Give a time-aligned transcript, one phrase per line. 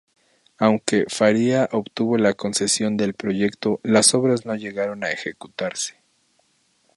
[0.57, 5.97] Aunque Faria obtuvo la concesión del proyecto, las obras no llegaron a ejecutarse.